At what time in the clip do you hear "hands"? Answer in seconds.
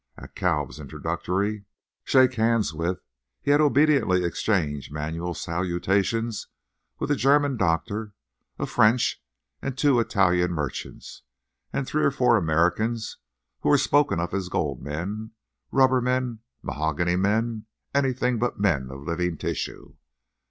2.33-2.73